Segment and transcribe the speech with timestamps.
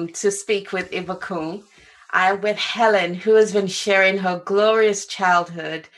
[0.00, 1.62] Welcome to Speak with Ibukun.
[2.10, 5.88] I'm uh, with Helen, who has been sharing her glorious childhood,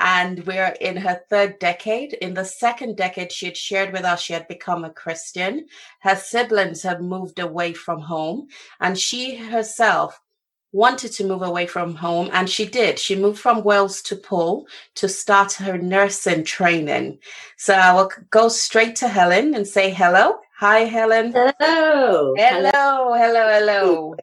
[0.00, 2.14] and we're in her third decade.
[2.14, 5.68] In the second decade, she had shared with us she had become a Christian.
[6.00, 8.48] Her siblings had moved away from home,
[8.80, 10.20] and she herself
[10.72, 12.98] wanted to move away from home, and she did.
[12.98, 17.20] She moved from Wales to Poole to start her nursing training.
[17.58, 20.40] So I will go straight to Helen and say hello.
[20.62, 21.32] Hi, Helen.
[21.32, 22.34] Hello.
[22.38, 24.14] Hello, hello, hello.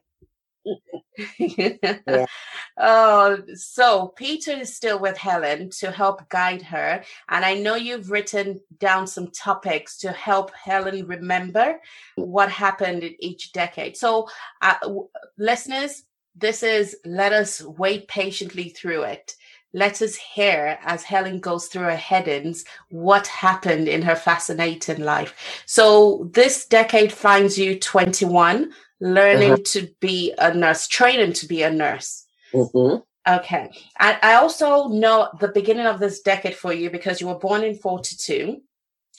[1.38, 2.24] Yeah.
[2.78, 7.04] Oh, so Peter is still with Helen to help guide her.
[7.28, 11.78] And I know you've written down some topics to help Helen remember
[12.16, 13.98] what happened in each decade.
[13.98, 14.28] So,
[14.62, 14.76] uh,
[15.36, 19.34] listeners, this is let us wait patiently through it.
[19.72, 25.62] Let us hear as Helen goes through her headings what happened in her fascinating life.
[25.66, 29.62] So, this decade finds you 21, learning Uh-huh.
[29.66, 32.24] to be a nurse, training to be a nurse.
[32.52, 32.96] hmm
[33.28, 33.70] Okay.
[34.00, 37.62] And I also know the beginning of this decade for you because you were born
[37.62, 38.60] in 42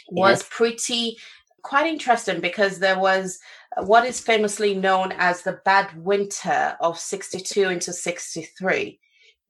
[0.09, 0.49] was Yes.
[0.49, 1.17] pretty
[1.61, 3.39] quite interesting because there was
[3.83, 8.99] what is famously known as the bad winter of 62 into 63.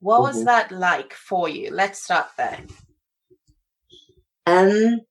[0.02, 0.44] What was Mhm.
[0.46, 1.70] that like for you?
[1.70, 2.66] Let's start there.
[4.46, 5.02] Um,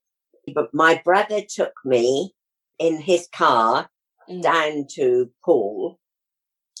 [0.54, 2.34] but my brother took me
[2.78, 3.90] in his car
[4.28, 4.42] Mm.
[4.42, 5.98] down to Poole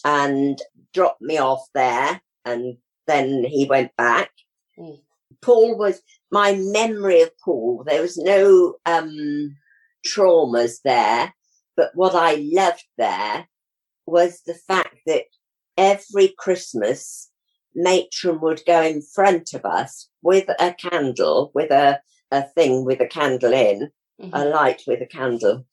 [0.04, 0.60] and
[0.92, 4.30] dropped me off there, and then he went back.
[4.78, 5.02] Mm.
[5.40, 7.82] Poole was my memory of Paul.
[7.84, 9.56] There was no um
[10.06, 11.34] traumas there,
[11.76, 13.48] but what I loved there
[14.04, 15.24] was the fact that
[15.78, 17.31] every Christmas
[17.74, 22.00] matron would go in front of us with a candle, with a,
[22.30, 23.90] a thing with a candle in,
[24.20, 24.52] a Mhm.
[24.52, 25.64] light with a candle,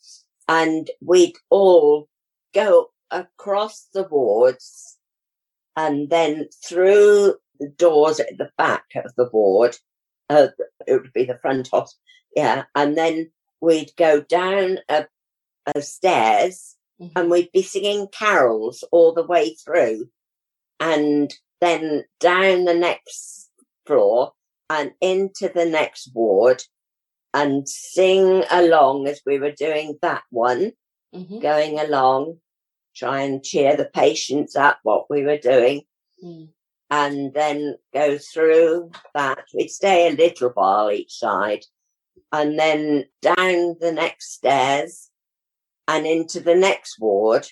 [0.48, 2.08] and we'd all
[2.54, 4.98] go across the wards
[5.76, 9.78] and then through the doors at the back of the ward.
[10.30, 10.48] Uh,
[10.88, 12.00] it would be the front hospital,
[12.36, 13.32] yeah, and then
[13.62, 15.08] we'd go down a,
[15.76, 17.12] a stairs Mhm.
[17.16, 20.10] and we'd be singing carols all the way through
[20.80, 23.50] and then down the next
[23.86, 24.34] floor
[24.70, 26.64] and into the next ward
[27.34, 30.74] and sing along as we were doing that one,
[31.14, 31.42] Mhm.
[31.42, 32.42] going along,
[32.96, 35.86] try and cheer the patients up what we were doing,
[36.24, 36.50] Mm.
[36.90, 39.46] and then go through that.
[39.54, 41.66] We'd stay a little while each side,
[42.32, 45.12] and then down the next stairs
[45.88, 47.48] and into the next ward,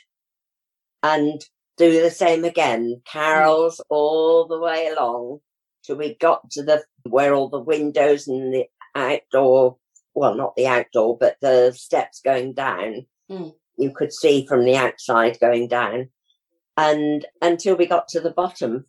[1.02, 1.42] and
[1.78, 3.02] do the same again.
[3.06, 5.40] Carols all the way along
[5.84, 8.66] till we got to the where all the windows and the
[8.96, 9.78] outdoor,
[10.14, 13.06] well, not the outdoor, but the steps going down.
[13.30, 13.54] Mm.
[13.78, 16.10] You could see from the outside going down,
[16.76, 18.86] and until we got to the bottom.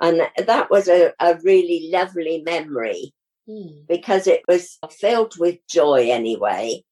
[0.00, 3.14] And that was a, a really lovely memory
[3.48, 3.86] Mm.
[3.88, 6.84] because it was filled with joy anyway,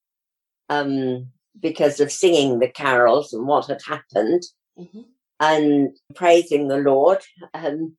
[0.70, 1.28] um,
[1.60, 4.42] because of singing the carols and what had happened
[4.78, 5.04] Mhm.
[5.40, 7.18] And praising the Lord.
[7.54, 7.96] Um,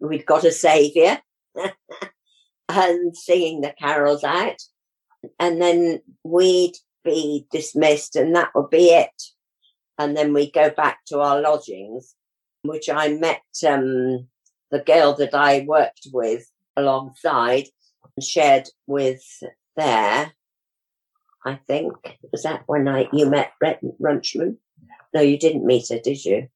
[0.00, 1.18] we'd got a saviour
[2.68, 4.60] and singing the carols out.
[5.38, 9.22] And then we'd be dismissed and that would be it.
[9.98, 12.14] And then we'd go back to our lodgings,
[12.62, 14.28] which I met um,
[14.70, 17.68] the girl that I worked with alongside
[18.16, 19.24] and shared with
[19.76, 20.32] there.
[21.44, 21.94] I think
[22.30, 24.56] was that when I you met Brett Runchman?
[25.14, 26.48] No, you didn't meet her, did you?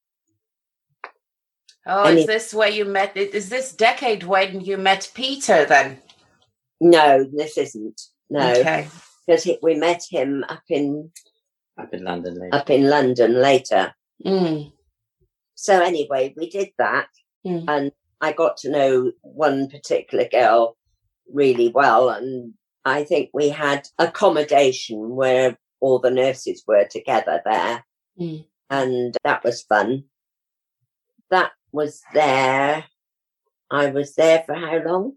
[1.87, 3.17] Oh, Any- is this where you met?
[3.17, 6.01] Is this decade when you met Peter then?
[6.81, 8.01] No, this isn't.
[8.31, 8.89] No, Okay.
[9.27, 11.11] because we met him up in
[11.79, 12.55] up in London later.
[12.57, 13.95] up in London later.
[14.25, 14.73] Mm.
[15.55, 17.09] So anyway, we did that,
[17.47, 17.65] Mm.
[17.69, 20.77] and I got to know one particular girl
[21.33, 27.85] really well, and I think we had accommodation where all the nurses were together there,
[28.21, 28.47] Mm.
[28.71, 30.05] and that was fun.
[31.31, 32.85] That was there.
[33.71, 35.15] I was there for how long?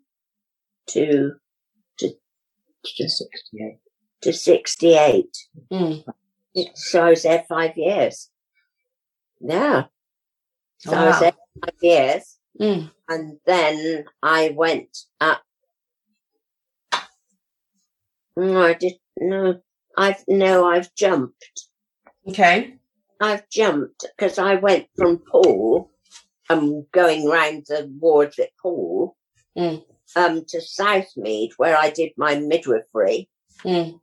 [0.90, 1.34] To
[1.98, 2.10] to
[2.86, 3.80] to, 68.
[4.22, 5.36] to sixty eight.
[5.72, 6.04] Mm.
[6.76, 8.30] So I was there five years.
[9.42, 9.86] Yeah.
[10.80, 12.38] So I was there five years.
[12.60, 12.92] Mm.
[13.10, 15.42] And then I went up.
[18.38, 19.62] No, I did no.
[19.98, 20.66] I've no.
[20.68, 21.68] I've jumped.
[22.28, 22.76] Okay.
[23.22, 25.92] I've jumped because I went from Poole,
[26.50, 29.16] um, going round the wards at Poole,
[29.58, 29.84] Mm.
[30.18, 33.30] um, to Southmead where I did my midwifery,
[33.64, 34.00] Mm.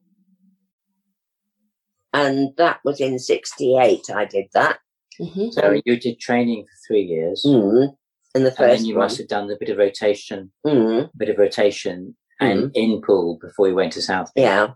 [2.13, 4.79] and that was in 68 I did that.
[5.19, 7.97] hmm So you did training for three years, Mm.
[8.35, 9.05] And the and first then you one.
[9.05, 11.11] must have done a bit of rotation, Mm.
[11.17, 14.31] bit of rotation, and in Poole before you went to South.
[14.35, 14.69] Yeah.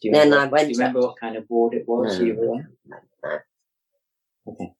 [0.00, 1.86] Do you Then remember, I went Do you to- remember what kind of ward it
[1.86, 2.24] was No.
[2.24, 2.76] you were on?
[4.48, 4.72] Okay.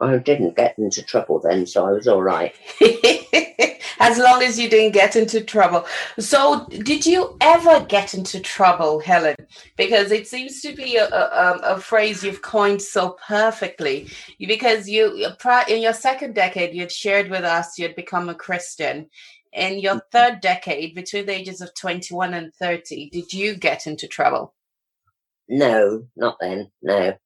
[0.00, 2.54] I didn't get into trouble then, so I was all right.
[3.98, 5.86] as long as you didn't get into trouble.
[6.18, 9.36] So, did you ever get into trouble, Helen?
[9.76, 14.08] Because it seems to be a, a, um, a phrase you've coined so perfectly.
[14.38, 15.26] Because you,
[15.68, 19.08] in your second decade, you had shared with us you had become a Christian.
[19.52, 24.06] In your third decade, between the ages of 21 and 30, did you get into
[24.06, 24.54] trouble?
[25.48, 26.70] No, not then.
[26.82, 27.16] No.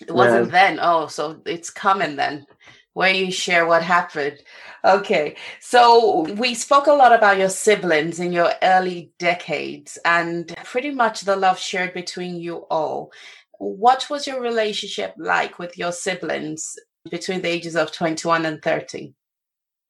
[0.00, 0.50] It wasn't No.
[0.50, 0.78] then.
[0.80, 2.46] Oh, so it's coming then,
[2.94, 4.38] where you share what happened.
[4.84, 5.36] Okay.
[5.60, 11.22] So we spoke a lot about your siblings in your early decades and pretty much
[11.22, 13.12] the love shared between you all.
[13.58, 16.76] What was your relationship like with your siblings
[17.10, 19.14] between the ages of 21 and 30?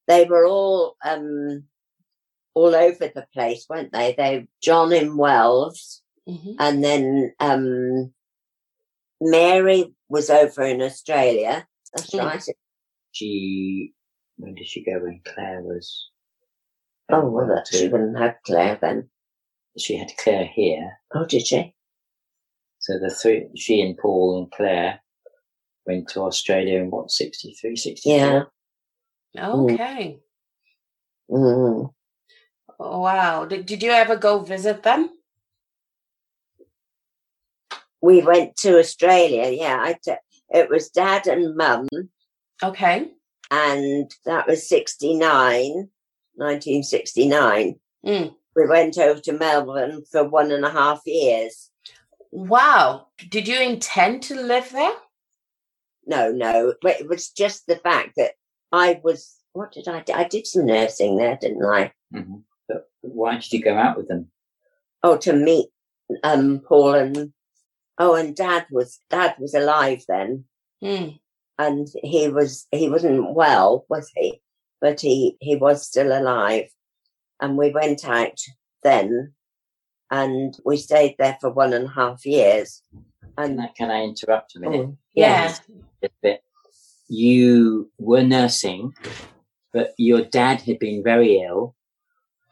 [0.09, 1.65] They were all um
[2.55, 4.15] all over the place, weren't they?
[4.17, 6.57] They John in Wells Mhm.
[6.59, 8.13] and then um
[9.23, 11.69] Mary was over in Australia.
[11.95, 12.21] That's Mm.
[12.25, 12.45] right.
[13.13, 13.95] She
[14.39, 15.01] when did she go?
[15.01, 16.11] When Claire was.
[17.11, 19.11] Oh well that she wouldn't have Claire then.
[19.79, 21.75] She had Claire here, Oh did she?
[22.81, 25.01] so the three, she and Paul and Claire
[25.87, 28.17] went to Australia in what 63, 64?
[28.19, 28.45] Yeah.
[29.39, 30.21] Okay.
[31.31, 31.93] Mm.
[32.79, 33.47] Wow.
[33.47, 35.11] Did, did you ever go visit them?
[38.03, 39.79] We went to Australia, yeah.
[39.81, 40.13] I t-
[40.51, 41.89] it was dad and mum
[42.63, 43.09] Okay.
[43.51, 45.89] and that was 69,
[46.35, 47.75] 1969.
[48.05, 48.35] Mm.
[48.55, 51.71] We went over to Melbourne for one and a half years.
[52.31, 53.07] Wow.
[53.31, 54.93] Did you intend to live there?
[56.05, 58.33] No, no, but it was just the fact that
[58.73, 60.13] I was, what did I do?
[60.13, 61.93] I did some nursing there, didn't I?
[62.13, 62.39] hmm
[62.69, 64.31] But why did you go out with them?
[65.03, 65.69] Oh, to meet
[66.25, 67.33] um Paul and,
[68.03, 70.45] oh, and dad was, dad was alive then.
[70.83, 71.21] Mm.
[71.59, 74.27] and he was he wasn't well, was he?
[74.81, 76.69] But he he was still alive,
[77.41, 78.39] and we went out
[78.83, 79.33] then,
[80.11, 82.83] and we stayed there for one and a half years.
[83.39, 84.87] Can And I, can I interrupt a minute?
[84.89, 85.55] oh, Yeah.
[86.23, 86.43] bit.
[87.09, 88.93] You were nursing,
[89.73, 91.75] but your dad had been very ill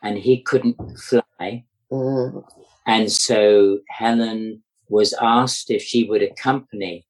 [0.03, 1.65] and he couldn't fly.
[1.91, 2.45] mm,
[2.87, 7.07] And so Helen was asked if she would accompany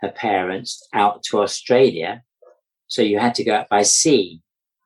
[0.00, 2.22] her parents out to Australia.
[2.88, 4.42] So you had to go out by sea.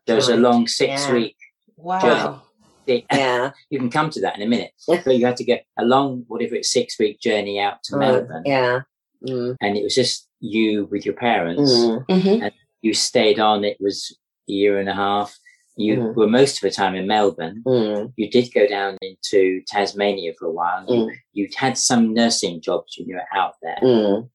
[0.06, 1.12] There was a long six yeah.
[1.12, 1.36] week.
[1.76, 2.42] Wow.
[2.86, 4.72] yeah, You can come to that in a minute.
[4.86, 7.98] But you had to get a long, whatever it's, six week journey out to mm,
[8.00, 8.42] Melbourne.
[8.44, 8.80] yeah,
[9.26, 11.72] mm, And it was just you with your parents.
[11.72, 12.46] mm, hmm
[12.84, 13.64] you stayed on.
[13.64, 14.14] It was
[14.46, 15.34] a year and a half.
[15.76, 16.14] You Mm.
[16.14, 17.62] were most of the time in Melbourne.
[17.66, 20.84] mm, You did go down into Tasmania for a while.
[20.88, 23.78] You, mm, you'd had some nursing jobs when you were out there.
[23.82, 24.28] mm.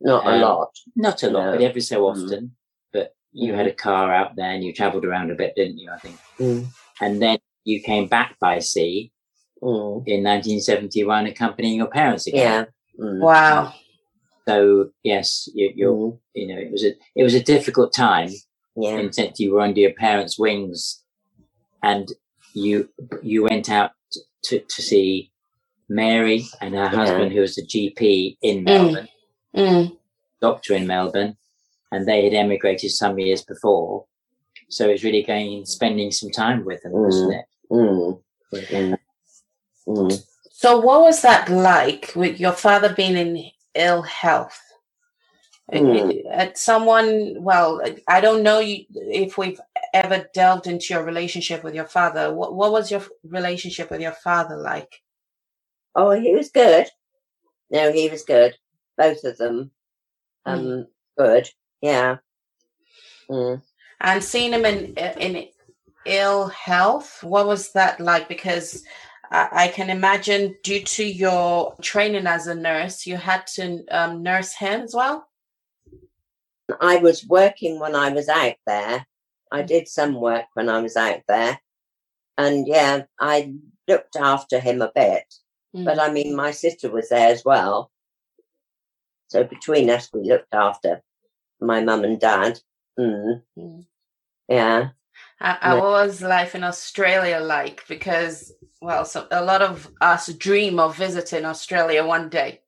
[0.00, 0.70] not a Um, lot.
[0.96, 1.52] Not a lot, No.
[1.52, 2.10] but every so Mm.
[2.10, 2.56] often.
[2.92, 3.56] But you Mm.
[3.56, 5.90] had a car out there and you travelled around a bit, didn't you?
[5.90, 6.18] I think.
[6.38, 6.66] Mm,
[7.00, 9.10] And then you came back by sea
[9.62, 12.66] mm, in 1971, accompanying your parents again.
[12.98, 13.72] yeah, mm, Wow.
[14.46, 18.28] So yes, you, you're, mm, you know, it was a it was a difficult time.
[18.76, 21.02] Yeah, in sense you were under your parents' wings,
[21.82, 22.08] and
[22.54, 22.88] you
[23.22, 23.92] you went out
[24.44, 25.30] to to see
[25.88, 26.88] Mary and her Yeah.
[26.88, 29.08] husband, who was a GP in Melbourne,
[29.56, 29.96] Mm.
[30.40, 31.36] doctor in Melbourne,
[31.92, 34.06] and they had emigrated some years before.
[34.68, 37.44] So it's really going and spending some time with them, wasn't it?
[37.70, 38.98] mm, mm,
[39.88, 40.22] mm.
[40.50, 44.60] So, what was that like with your father being in ill health?
[45.72, 46.22] Mm.
[46.30, 49.60] At someone, well, I don't know you, if we've
[49.94, 52.34] ever delved into your relationship with your father.
[52.34, 55.02] What, what was your relationship with your father like?
[55.94, 56.86] Oh, he was good.
[57.70, 58.56] No, he was good.
[58.98, 59.70] Both of them.
[60.44, 61.48] Um, good.
[61.80, 62.18] Yeah.
[63.30, 63.62] Mm.
[64.00, 65.48] And seeing him in in
[66.04, 68.28] ill health, what was that like?
[68.28, 68.84] Because
[69.30, 74.22] I, I can imagine, due to your training as a nurse, you had to um,
[74.22, 75.26] nurse him as well.
[76.80, 79.06] I was working when I was out there.
[79.52, 79.66] I Mm.
[79.68, 81.60] did some work when I was out there.
[82.38, 83.54] And yeah, I
[83.88, 85.24] looked after him a bit.
[85.84, 87.90] But I mean, my sister was there as well.
[89.28, 91.02] So between us, we looked after
[91.60, 92.60] my mum and dad.
[92.98, 93.42] Mm.
[93.58, 93.86] Mm.
[94.48, 94.90] Yeah.
[95.40, 95.80] I, I Yeah.
[95.80, 101.46] was life in Australia like because well, so a lot of us dream of visiting
[101.46, 102.62] Australia one day.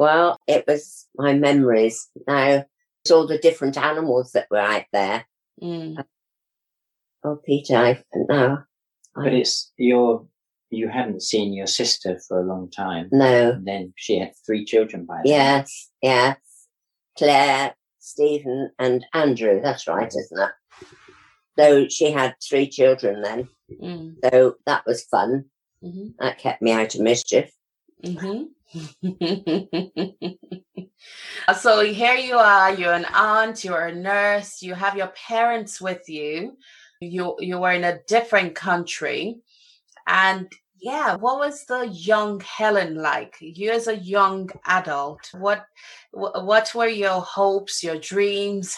[0.00, 2.08] Well, it was my memories.
[2.26, 2.64] Now,
[3.04, 5.26] it's all the different animals that were out there.
[5.62, 6.02] Mm.
[7.22, 8.62] Oh, Peter, I no.
[9.14, 10.26] But it's your
[10.70, 13.10] you hadn't seen your sister for a long time.
[13.12, 13.50] no.
[13.50, 15.32] And then she had three children by then.
[15.34, 16.38] Yes, yes.
[17.18, 19.60] Claire, Stephen, and Andrew.
[19.62, 20.50] That's right, isn't it?
[21.58, 23.48] So she had three children then.
[23.70, 24.14] Mm.
[24.24, 25.50] So that was fun.
[25.82, 27.50] hmm That kept me out of mischief.
[28.02, 28.44] hmm
[31.58, 36.08] so here you are, you're an aunt, you're a nurse, you have your parents with
[36.08, 36.56] you.
[37.00, 39.40] You you were in a different country.
[40.06, 43.36] And yeah, what was the young Helen like?
[43.40, 45.66] You as a young adult, what
[46.12, 48.76] what were your hopes, your dreams,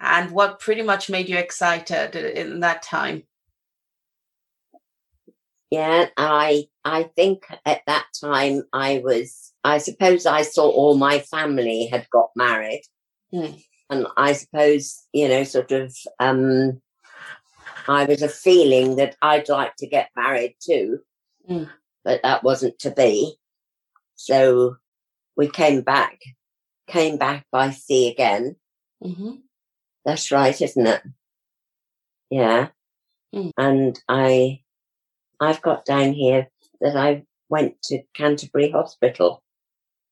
[0.00, 3.22] and what pretty much made you excited in that time?
[5.70, 11.18] Yeah, I I think at that time I was I suppose I saw all my
[11.18, 12.82] family had got married.
[13.30, 13.52] Hmm.
[13.90, 16.80] And I suppose, you know, sort of um
[17.86, 21.00] I was a feeling that I'd like to get married too.
[21.46, 21.64] Hmm.
[22.04, 23.34] But that wasn't to be.
[24.14, 24.76] So
[25.36, 26.18] we came back
[26.88, 28.56] came back by sea again.
[29.00, 29.36] hmm
[30.04, 31.02] That's right, isn't it?
[32.30, 32.68] Yeah.
[33.34, 33.52] Mm.
[33.56, 34.62] And I,
[35.40, 36.48] I've got down here
[36.80, 39.42] that I went to Canterbury Hospital.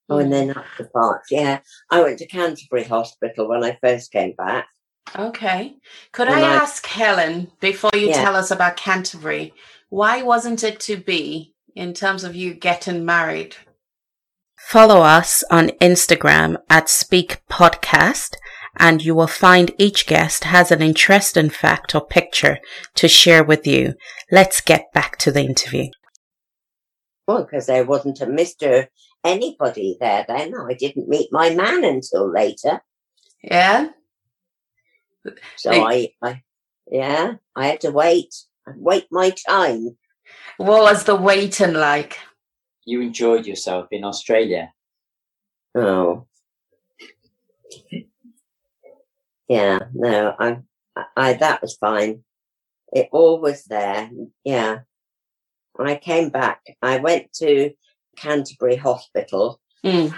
[0.08, 0.32] Oh, and mm.
[0.32, 1.24] then up the park.
[1.30, 1.60] Yeah.
[1.90, 4.68] I went to Canterbury Hospital when I first came back.
[5.16, 5.76] Okay.
[6.12, 8.22] Could I I- ask Helen, before you Yeah.
[8.22, 9.52] tell us about Canterbury,
[9.88, 13.56] why wasn't it to be in terms of you getting married?
[14.56, 18.36] Follow us on Instagram at Speak Podcast,
[18.78, 22.58] and you will find each guest has an interesting fact or picture
[22.96, 23.94] to share with you.
[24.30, 25.90] Let's get back to the interview.
[27.26, 28.86] Well, because there wasn't a Mr.
[29.24, 30.54] Anybody there then.
[30.54, 32.80] I didn't meet my man until later.
[33.42, 33.88] Yeah?
[35.56, 36.14] So Hey.
[36.22, 36.42] I, I,
[36.88, 38.34] yeah, I had to wait,
[38.76, 39.96] wait my time.
[40.56, 42.18] What was the waiting like?
[42.84, 44.72] You enjoyed yourself in Australia.
[45.74, 46.26] Oh.
[49.48, 50.58] Yeah, no, I,
[51.16, 52.24] I, that was fine.
[52.92, 54.10] It all was there.
[54.44, 54.80] Yeah.
[55.76, 57.70] When I came back, I went to
[58.16, 59.60] Canterbury Hospital.
[59.84, 60.14] Mm.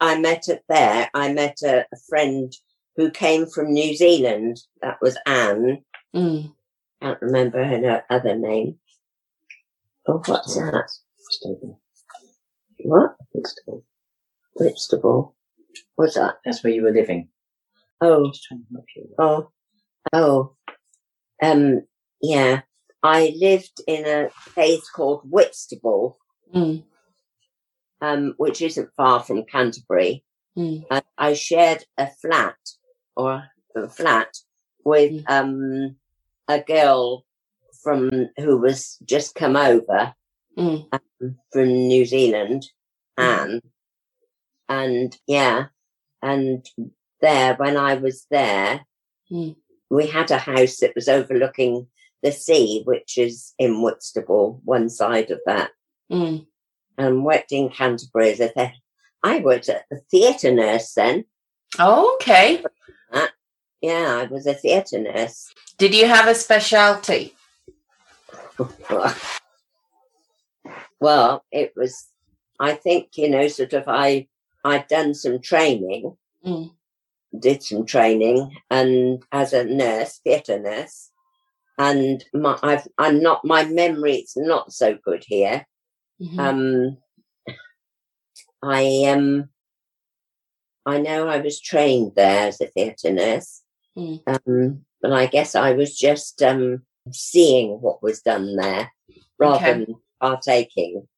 [0.00, 1.10] I met it there.
[1.12, 2.52] I met a, a friend
[2.96, 4.60] who came from New Zealand.
[4.82, 5.82] That was Anne.
[6.14, 6.52] Mm.
[7.02, 8.78] Can't remember her no- other name.
[10.06, 10.90] Oh, what's that?
[11.28, 11.80] Stable.
[12.84, 13.16] What?
[13.44, 13.84] Stable.
[14.54, 15.34] Whitstable.
[15.96, 16.36] What's that?
[16.44, 17.28] That's where you were living.
[18.00, 19.14] Oh, Just trying to help you.
[19.18, 19.50] Oh,
[20.12, 20.56] oh,
[21.42, 21.82] um,
[22.22, 22.60] yeah.
[23.02, 26.18] I lived in a place called Whitstable,
[26.54, 26.84] Mm.
[28.00, 30.24] um, which isn't far from Canterbury.
[30.56, 30.84] Mm.
[30.90, 32.58] And I shared a flat
[33.16, 33.44] or
[33.76, 34.36] a flat
[34.84, 35.96] with, um,
[36.48, 37.24] a girl
[37.82, 40.14] from who was just come over
[40.58, 40.88] Mm.
[41.52, 42.66] from New Zealand,
[43.16, 43.24] Mhm.
[43.24, 43.60] Anne.
[44.68, 45.68] And yeah,
[46.22, 46.68] and
[47.20, 48.86] there, when I was there,
[49.30, 49.56] Mm.
[49.88, 51.88] we had a house that was overlooking
[52.22, 55.70] the sea, which is in Whitstable, one side of that,
[56.10, 56.46] Mm.
[56.98, 58.72] and worked in Canterbury as a the-
[59.22, 61.24] I worked at the theatre nurse then.
[61.78, 62.64] Oh, okay.
[63.82, 65.54] Yeah, I was a theatre nurse.
[65.78, 67.34] Did you have a specialty?
[71.00, 72.08] well, it was,
[72.58, 74.28] I think, you know, sort of, I,
[74.64, 76.74] I'd done some training, Mm.
[77.38, 81.09] did some training and as a nurse, theatre nurse.
[81.80, 85.66] And my, I've, I'm not, my memory's not so good here.
[86.20, 86.38] Mhm.
[86.38, 86.98] Um,
[88.62, 89.48] I, um,
[90.84, 93.62] I know I was trained there as a theatre nurse.
[93.96, 94.20] Mm.
[94.26, 96.82] Um, but I guess I was just, um,
[97.12, 98.92] seeing what was done there
[99.38, 99.72] rather Okay.
[99.72, 101.08] than partaking.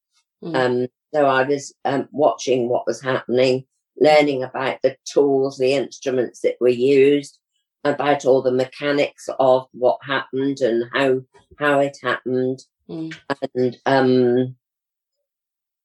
[0.45, 0.55] Mm.
[0.55, 3.65] Um, so I was um, watching what was happening,
[3.99, 7.41] learning about the tools, the instruments that were used,
[7.85, 11.21] about all the mechanics of what happened and how
[11.59, 13.15] how it happened, Mm.
[13.55, 14.57] and um,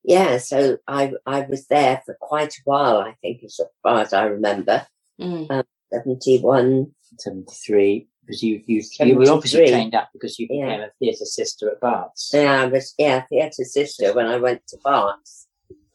[0.04, 0.38] yeah.
[0.38, 2.98] So I I was there for quite a while.
[3.00, 4.86] I think, as far as I remember,
[5.20, 5.64] Mm.
[5.92, 6.94] seventy one.
[7.20, 8.08] 73.
[8.26, 10.66] Because you, you, you were obviously trained up because you Yeah.
[10.66, 12.32] became a theatre sister at Barts.
[12.34, 15.48] Yeah, I was yeah theatre sister when I went to Barts.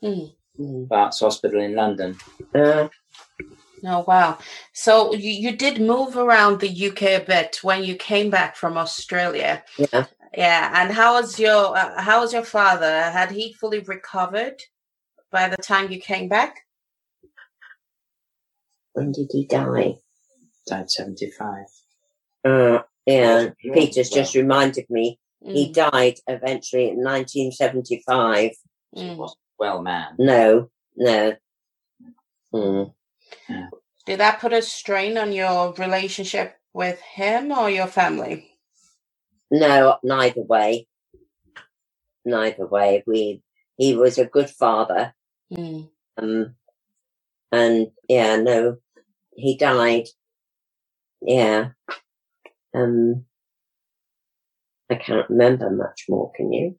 [0.03, 0.33] Mm.
[0.89, 2.17] Barts Hospital in London.
[2.55, 2.89] Uh,
[3.85, 4.39] Oh wow!
[4.73, 8.77] So you, you did move around the UK a bit when you came back from
[8.77, 9.65] Australia.
[9.77, 10.07] yeah.
[10.35, 13.03] Yeah, and how was your uh, how was your father?
[13.11, 14.63] Had he fully recovered?
[15.33, 16.61] by the time you came back?
[18.93, 19.97] When did he die?
[20.69, 21.65] Died 75.
[22.45, 24.21] Uh, yeah, Peter's well.
[24.21, 28.51] just reminded me he Mm, died eventually in 1975.
[28.95, 29.17] He mm.
[29.17, 30.15] wasn't well man.
[30.19, 31.35] No, no.
[32.55, 32.95] Mm.
[34.07, 38.57] Did that put a strain on your relationship with him or your family?
[39.51, 40.89] No, neither way.
[42.25, 43.05] Neither way.
[43.07, 43.43] We
[43.77, 45.15] he was a good father.
[45.53, 46.55] Mm, Um,
[47.51, 48.79] and yeah, no,
[49.35, 50.09] he died.
[51.21, 51.71] Yeah.
[52.75, 53.27] Um,
[54.91, 56.33] I can't remember much more.
[56.37, 56.79] Can you?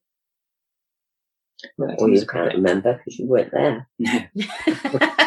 [1.77, 3.87] Or you can't remember because you weren't there.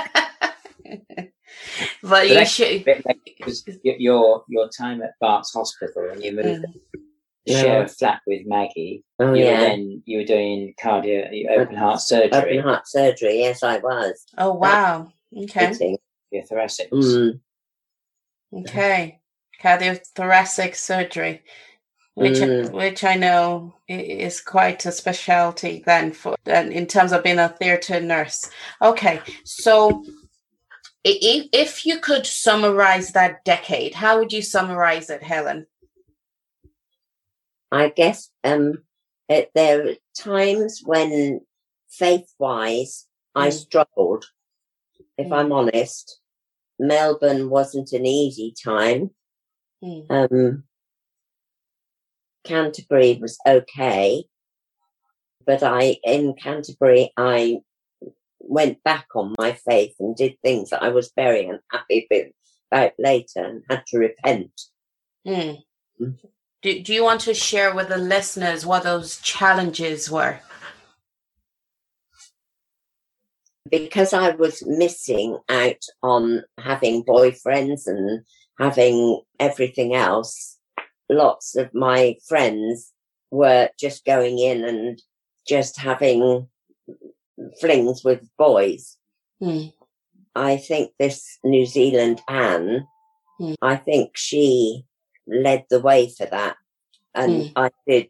[2.03, 2.85] but you that's should.
[2.85, 3.19] bit like
[3.85, 7.85] your your time at Bart's Hospital and you moved to share Yeah.
[7.85, 9.05] a flat with Maggie.
[9.19, 13.39] Oh you were yeah, then you were doing cardio open heart surgery, open heart surgery.
[13.41, 14.25] Yes, I was.
[14.39, 15.13] Oh wow.
[15.37, 15.97] Okay.
[16.33, 16.91] Your thoracics.
[16.91, 17.41] Mm,
[18.55, 19.21] Okay.
[19.63, 21.43] Cardiothoracic surgery,
[22.15, 22.73] which Mm.
[22.73, 27.49] which I know is quite a specialty then for then in terms of being a
[27.49, 28.51] theatre nurse.
[28.83, 30.26] Okay, so i- i-
[31.09, 35.67] if you could summarize that decade, how would you summarize it, Helen?
[37.71, 38.85] I guess um,
[39.29, 41.41] it, there were times when
[41.89, 43.53] faith-wise I Mm.
[43.53, 44.27] struggled.
[45.19, 45.37] If Mm.
[45.37, 46.21] I'm honest,
[46.79, 49.15] Melbourne wasn't an easy time.
[49.83, 50.65] Mm, Um,
[52.45, 54.25] Canterbury was okay,
[55.45, 57.63] but I in Canterbury I
[58.49, 62.29] went back on my faith and did things that I was very unhappy with
[62.71, 64.61] about later and had to repent.
[65.27, 65.59] mm.
[66.01, 66.19] Mm.
[66.63, 70.41] Do, do you want to share with the listeners what those challenges were?
[73.71, 78.25] because I was missing out on having boyfriends and
[78.59, 80.59] having everything else,
[81.09, 82.93] lots of my friends
[83.31, 85.01] were just going in and
[85.47, 86.49] just having
[87.61, 88.97] flings with boys.
[89.43, 89.73] Mm,
[90.35, 92.87] I think this New Zealand Anne,
[93.39, 93.53] Hmm.
[93.61, 94.85] I think she
[95.27, 96.57] led the way for that.
[97.15, 98.09] And I did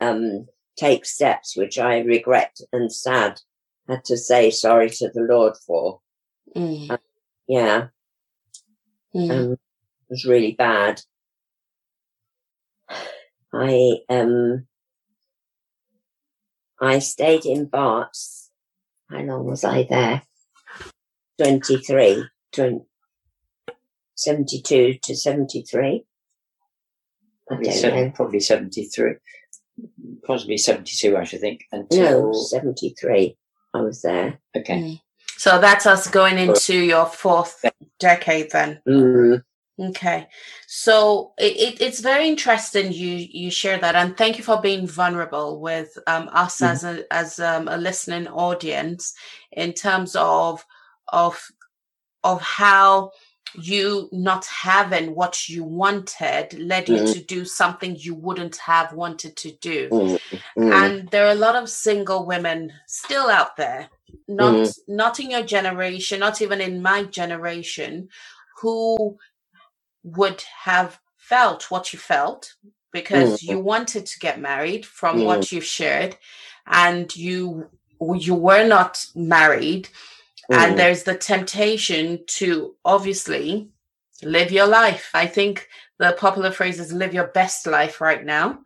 [0.00, 3.40] um, take steps which I regret and sad
[3.88, 6.00] had to say sorry to the Lord for.
[6.54, 6.98] mm,
[7.48, 7.88] Yeah,
[9.14, 9.58] mm, um, it
[10.10, 11.02] was really bad.
[13.52, 14.66] I um
[16.80, 18.47] I stayed in Barts.
[19.10, 20.22] How long was I there?
[21.42, 22.80] 23, 20,
[24.16, 25.86] 72 to 73.
[25.86, 26.04] I
[27.46, 28.10] Probably, don't seven, know.
[28.14, 29.14] probably 73,
[30.26, 31.64] possibly 72, I should think.
[31.72, 33.36] No, Until, 73.
[33.74, 34.38] I was there.
[34.56, 34.80] okay.
[34.82, 35.00] mm.
[35.38, 37.64] So that's us going into your fourth
[38.00, 38.80] decade then.
[38.88, 39.42] Mm,
[39.78, 40.26] Okay,
[40.68, 44.86] so it, it, it's very interesting you you share that, and thank you for being
[44.88, 46.80] vulnerable with um, us Mhm.
[46.80, 49.14] as a as um, a listening audience
[49.52, 50.64] in terms of
[51.08, 51.42] of
[52.24, 53.12] of how
[53.54, 57.06] you not having what you wanted led you Mhm.
[57.06, 59.92] to do something you wouldn't have wanted to do.
[59.92, 60.18] mm,
[60.58, 63.90] mm, And there are a lot of single women still out there,
[64.28, 68.08] not not in your generation, not even in my generation,
[68.60, 69.18] who
[70.16, 72.54] would have felt what you felt
[72.92, 76.16] because you wanted to get married from what you've shared
[76.66, 77.68] and you
[78.14, 79.88] you were not married.
[80.50, 80.56] Mm.
[80.56, 83.68] and there's the temptation to obviously
[84.22, 85.10] live your life.
[85.12, 85.68] I think
[85.98, 88.60] the popular phrase is live your best life right now.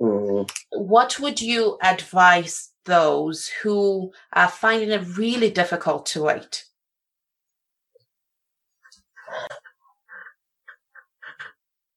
[0.00, 0.50] Mm.
[0.72, 6.64] what would you advise those who are finding it really difficult to wait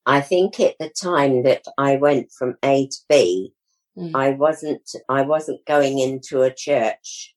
[0.06, 3.52] I think at the time that I went from A to B,
[3.98, 4.12] Mm.
[4.14, 7.34] I wasn't I wasn't going into a church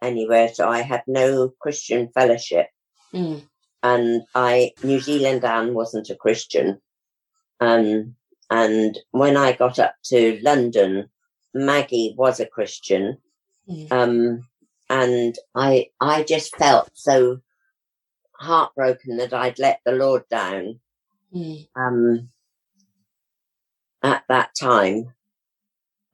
[0.00, 2.68] anywhere, so I had no Christian fellowship,
[3.12, 3.46] Mm,
[3.82, 6.80] and I New Zealand Anne wasn't a Christian,
[7.60, 8.16] um,
[8.48, 11.10] and when I got up to London,
[11.52, 13.18] Maggie was a Christian,
[13.68, 13.92] Mm.
[13.92, 14.48] um,
[14.88, 17.42] and I I just felt so
[18.40, 20.80] heartbroken that I'd let the Lord down
[21.34, 22.28] mm, um,
[24.02, 25.14] at that time.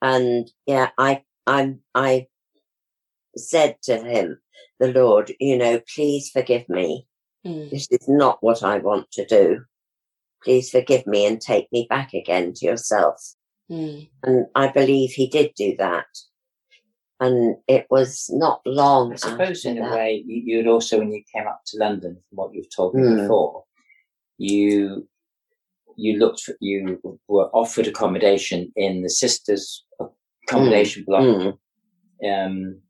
[0.01, 2.27] And yeah, I, I, I
[3.37, 4.38] said to him,
[4.81, 7.07] the Lord, you know, please forgive me.
[7.46, 9.64] mm, This is not what I want to do.
[10.42, 13.35] Please forgive me and take me back again to yourself.
[13.70, 16.07] mm, And I believe he did do that.
[17.20, 19.12] and it was not long.
[19.12, 22.16] I suppose, in after a way, you, you'd also, when you came up to London,
[22.29, 23.22] from what you've told me Mm.
[23.22, 23.62] before,
[24.42, 25.07] you
[25.96, 29.85] you looked for, you were offered accommodation in the sisters'
[30.48, 31.59] accommodation block, Mm,
[32.28, 32.81] um,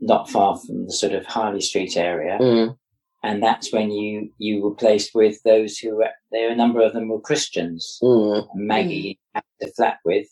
[0.00, 2.76] not far from the sort of Harley Street area, mm,
[3.22, 6.50] and that's when you you were placed with those who were there.
[6.50, 7.98] A number of them were Christians.
[8.02, 10.26] mm, Maggie had the flat with.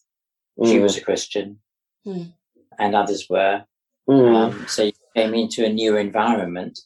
[0.64, 1.58] She mm, was a Christian,
[2.06, 2.32] Mm.
[2.78, 3.64] and others were.
[4.08, 6.80] mm, Um, so you came into a new environment,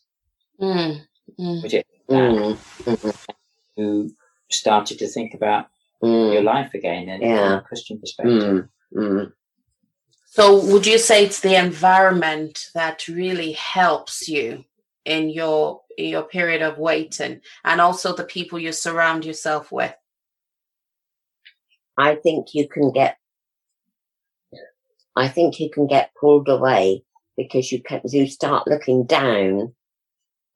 [0.61, 1.01] Mm,
[1.41, 3.36] mm, which it, mm, mm,
[3.77, 4.11] who
[4.51, 5.67] started to think about
[6.03, 7.49] mm, your life again in, Yeah.
[7.49, 8.43] from a Christian perspective.
[8.43, 9.33] mm, mm.
[10.27, 14.65] So, would you say it's the environment that really helps you
[15.05, 19.95] in your in your period of waiting, and also the people you surround yourself with?
[21.97, 23.17] I think you can get,
[25.17, 27.05] I think you can get pulled away
[27.39, 29.75] because you can, you start looking down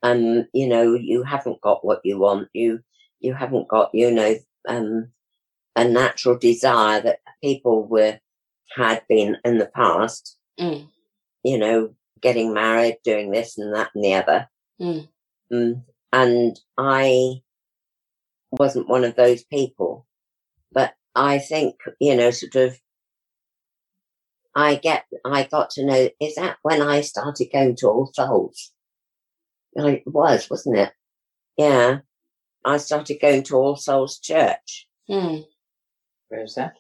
[0.03, 2.49] and, you know, you haven't got what you want.
[2.53, 2.81] You,
[3.21, 4.35] you haven't got, you know,
[4.69, 5.13] um,
[5.77, 8.19] a natural desire that people were,
[8.77, 10.89] had been in the past, Mm,
[11.43, 14.49] you know, getting married, doing this and that and the other.
[14.81, 15.09] Mm.
[15.51, 15.85] Mm.
[16.13, 17.41] And I
[18.51, 20.07] wasn't one of those people.
[20.73, 22.79] But I think, you know, sort of,
[24.55, 28.73] I get, I got to know, is that when I started going to All Souls?
[29.73, 30.93] It was, wasn't it?
[31.57, 32.01] Yeah.
[32.65, 35.45] I started going to All Souls Church mm.
[36.29, 36.75] Where's that?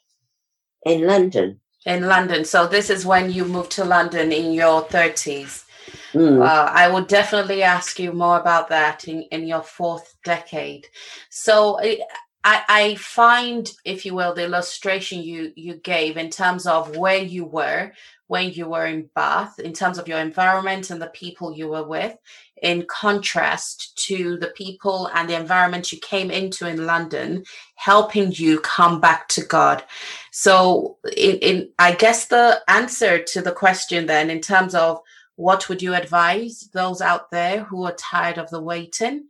[0.84, 1.60] in London.
[1.86, 2.44] In London.
[2.44, 5.64] So, this is when you moved to London in your thirties.
[6.12, 6.44] Mm.
[6.44, 10.86] Uh, I will definitely ask you more about that in, in your fourth decade.
[11.28, 12.00] So I,
[12.44, 17.22] I I find, if you will, the illustration you you gave in terms of where
[17.22, 17.92] you were
[18.30, 21.82] when you were in Bath, in terms of your environment and the people you were
[21.82, 22.16] with,
[22.62, 27.42] in contrast to the people and the environment you came into in London,
[27.74, 29.82] helping you come back to God.
[30.30, 35.00] So, in, in I guess the answer to the question then, in terms of
[35.34, 39.26] what would you advise those out there who are tired of the waiting?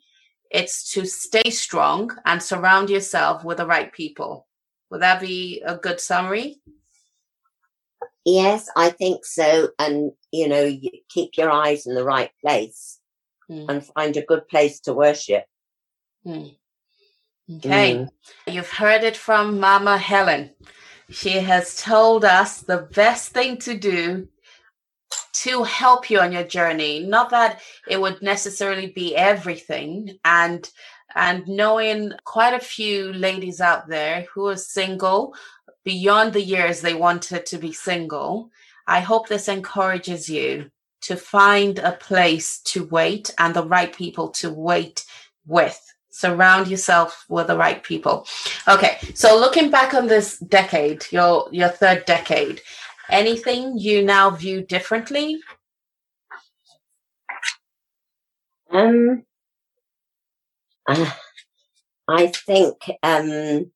[0.51, 4.47] It's to stay strong and surround yourself with the right people.
[4.91, 6.61] Would that be a good summary?
[8.25, 9.71] Yes, I think so.
[9.79, 12.99] And, you know, you keep your eyes in the right place
[13.51, 13.67] Mm.
[13.69, 15.45] and find a good place to worship.
[16.25, 16.57] Mm.
[17.57, 17.95] Okay.
[17.95, 18.09] Mm.
[18.47, 20.51] You've heard it from Mama Helen.
[21.11, 24.29] She has told us the best thing to do
[25.33, 27.01] to help you on your journey.
[27.01, 30.19] Not that it would necessarily be everything.
[30.25, 30.71] And
[31.17, 35.35] and knowing quite a few ladies out there who are single
[35.85, 38.51] beyond the years they wanted to be single,
[38.87, 40.71] I hope this encourages you
[41.03, 45.05] to find a place to wait and the right people to wait
[45.47, 45.81] with.
[46.11, 48.27] Surround yourself with the right people.
[48.67, 52.61] Okay so looking back on this decade your your third decade
[53.11, 55.41] anything you now view differently?
[58.71, 59.25] Um,
[62.09, 63.71] I think, um,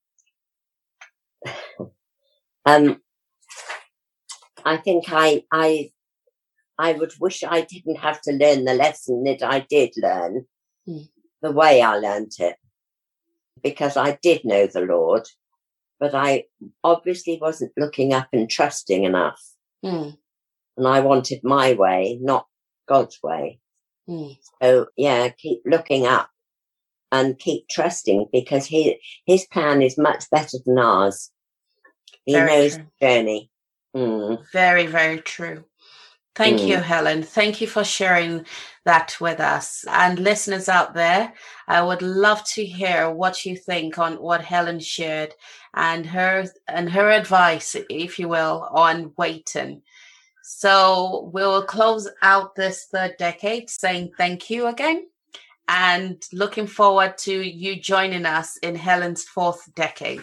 [2.67, 3.01] um,
[4.65, 5.91] I think I, I,
[6.79, 10.47] I would wish I didn't have to learn the lesson that I did learn
[10.87, 11.05] Hmm.
[11.41, 12.57] the way I learnt it
[13.63, 15.27] because I did know the Lord,
[15.99, 16.45] but I
[16.83, 19.41] obviously wasn't looking up and trusting enough.
[19.83, 20.11] Hmm,
[20.77, 22.47] And I wanted my way, not
[22.87, 23.61] God's way.
[24.07, 24.33] hmm.
[24.63, 26.29] So yeah, keep looking up
[27.13, 31.31] and keep trusting because he, his plan is much better than ours.
[32.27, 32.87] He Very knows true.
[33.01, 33.51] the journey.
[33.97, 34.45] Mm.
[34.53, 35.65] Very, very true.
[36.35, 36.83] Thank you, Mm.
[36.83, 37.23] Helen.
[37.23, 38.45] Thank you for sharing
[38.85, 39.85] that with us.
[39.89, 41.33] And listeners out there,
[41.69, 45.35] I would love to hear what you think on what Helen shared
[45.75, 49.83] and her and her advice, if you will, on waiting.
[50.43, 55.07] So we'll close out this third decade saying thank you again
[55.69, 60.23] and looking forward to you joining us in Helen's fourth decade.